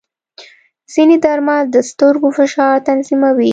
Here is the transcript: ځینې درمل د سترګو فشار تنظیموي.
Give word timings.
ځینې 0.93 1.15
درمل 1.25 1.63
د 1.75 1.77
سترګو 1.89 2.27
فشار 2.37 2.75
تنظیموي. 2.87 3.49